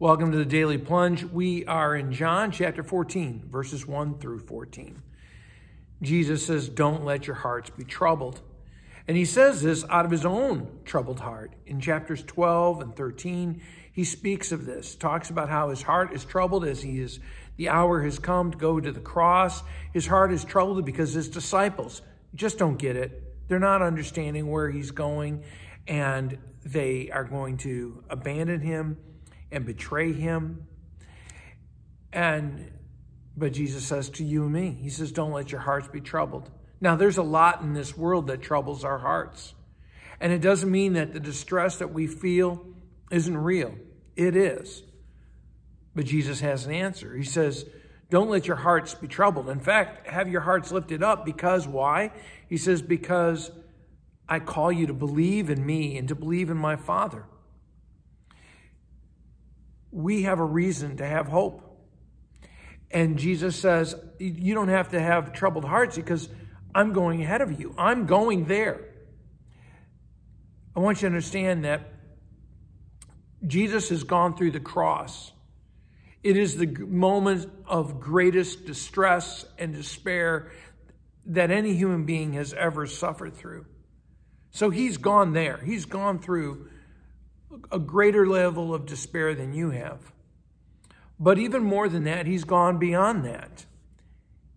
[0.00, 1.24] Welcome to the Daily Plunge.
[1.24, 5.02] We are in John chapter 14, verses 1 through 14.
[6.00, 8.40] Jesus says, Don't let your hearts be troubled.
[9.06, 11.52] And he says this out of his own troubled heart.
[11.66, 13.60] In chapters 12 and 13,
[13.92, 17.20] he speaks of this, talks about how his heart is troubled as he is,
[17.58, 19.62] the hour has come to go to the cross.
[19.92, 22.00] His heart is troubled because his disciples
[22.34, 23.22] just don't get it.
[23.48, 25.44] They're not understanding where he's going,
[25.86, 28.96] and they are going to abandon him
[29.52, 30.66] and betray him.
[32.12, 32.70] And
[33.36, 36.50] but Jesus says to you and me, He says, Don't let your hearts be troubled.
[36.80, 39.54] Now, there's a lot in this world that troubles our hearts.
[40.20, 42.64] And it doesn't mean that the distress that we feel
[43.10, 43.74] isn't real.
[44.16, 44.82] It is.
[45.94, 47.16] But Jesus has an answer.
[47.16, 47.64] He says,
[48.10, 49.48] Don't let your hearts be troubled.
[49.48, 52.12] In fact, have your hearts lifted up because why?
[52.48, 53.50] He says, Because
[54.28, 57.24] I call you to believe in me and to believe in my Father
[59.90, 61.66] we have a reason to have hope.
[62.90, 66.28] And Jesus says, You don't have to have troubled hearts because
[66.74, 67.74] I'm going ahead of you.
[67.78, 68.84] I'm going there.
[70.74, 71.92] I want you to understand that
[73.46, 75.32] Jesus has gone through the cross.
[76.22, 80.52] It is the moment of greatest distress and despair
[81.26, 83.66] that any human being has ever suffered through.
[84.50, 85.58] So he's gone there.
[85.58, 86.69] He's gone through
[87.70, 90.12] a greater level of despair than you have.
[91.18, 93.66] But even more than that, he's gone beyond that.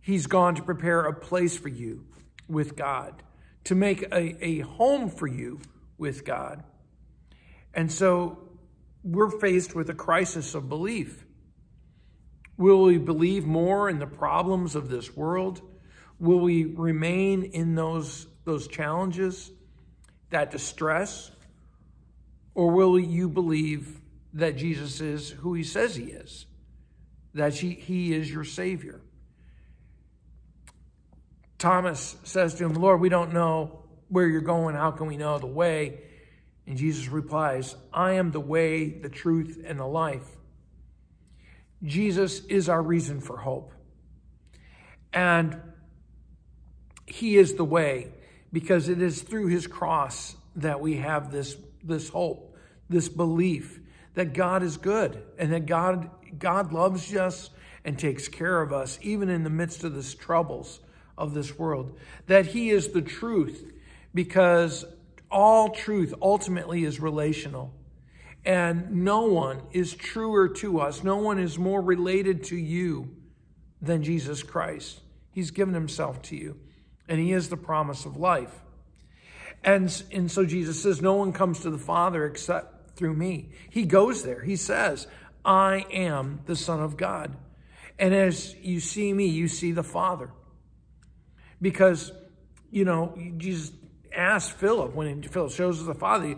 [0.00, 2.04] He's gone to prepare a place for you
[2.48, 3.22] with God,
[3.64, 5.60] to make a, a home for you
[5.96, 6.62] with God.
[7.72, 8.38] And so
[9.02, 11.24] we're faced with a crisis of belief.
[12.56, 15.60] Will we believe more in the problems of this world?
[16.20, 19.50] Will we remain in those, those challenges,
[20.30, 21.30] that distress?
[22.54, 24.00] Or will you believe
[24.34, 26.46] that Jesus is who he says he is?
[27.34, 29.00] That he, he is your Savior?
[31.58, 34.76] Thomas says to him, Lord, we don't know where you're going.
[34.76, 36.00] How can we know the way?
[36.66, 40.26] And Jesus replies, I am the way, the truth, and the life.
[41.82, 43.72] Jesus is our reason for hope.
[45.12, 45.60] And
[47.06, 48.12] he is the way
[48.52, 52.56] because it is through his cross that we have this this hope,
[52.88, 53.80] this belief
[54.14, 57.50] that God is good and that God, God loves us
[57.84, 60.80] and takes care of us, even in the midst of the troubles
[61.18, 61.98] of this world.
[62.26, 63.72] That He is the truth,
[64.14, 64.84] because
[65.30, 67.74] all truth ultimately is relational.
[68.44, 73.16] And no one is truer to us, no one is more related to you
[73.80, 75.00] than Jesus Christ.
[75.30, 76.58] He's given Himself to you,
[77.08, 78.62] and He is the promise of life.
[79.64, 83.50] And, and so Jesus says, No one comes to the Father except through me.
[83.70, 84.42] He goes there.
[84.42, 85.06] He says,
[85.44, 87.34] I am the Son of God.
[87.98, 90.30] And as you see me, you see the Father.
[91.60, 92.12] Because,
[92.70, 93.72] you know, Jesus
[94.14, 96.36] asked Philip, when Philip shows us the Father,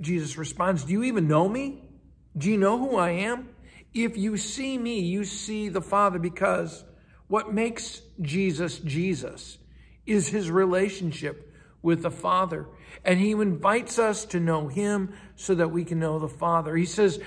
[0.00, 1.82] Jesus responds, Do you even know me?
[2.36, 3.48] Do you know who I am?
[3.92, 6.84] If you see me, you see the Father, because
[7.26, 9.58] what makes Jesus Jesus
[10.06, 11.51] is his relationship
[11.82, 12.66] with the Father.
[13.04, 16.76] And he invites us to know him so that we can know the Father.
[16.76, 17.20] He says,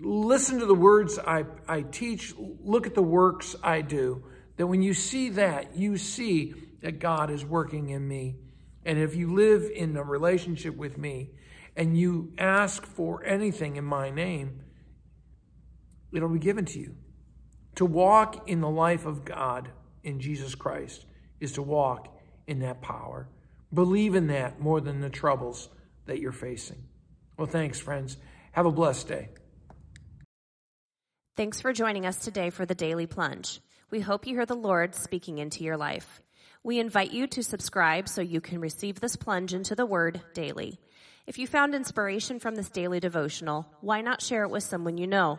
[0.00, 4.24] listen to the words I, I teach, look at the works I do.
[4.56, 8.36] That when you see that, you see that God is working in me.
[8.84, 11.30] And if you live in a relationship with me
[11.74, 14.60] and you ask for anything in my name,
[16.12, 16.94] it'll be given to you.
[17.76, 19.70] To walk in the life of God
[20.02, 21.04] in Jesus Christ
[21.40, 23.28] is to walk in that power.
[23.72, 25.68] Believe in that more than the troubles
[26.06, 26.84] that you're facing.
[27.36, 28.16] Well, thanks, friends.
[28.52, 29.28] Have a blessed day.
[31.36, 33.60] Thanks for joining us today for the Daily Plunge.
[33.90, 36.22] We hope you hear the Lord speaking into your life.
[36.62, 40.80] We invite you to subscribe so you can receive this plunge into the Word daily.
[41.26, 45.06] If you found inspiration from this daily devotional, why not share it with someone you
[45.06, 45.38] know?